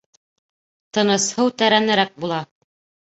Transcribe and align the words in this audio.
Тыныс 0.97 1.27
һыу 1.41 1.53
тәрәнерәк 1.63 2.17
була. 2.25 2.41